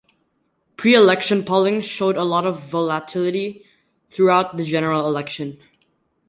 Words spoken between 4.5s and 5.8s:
the general election.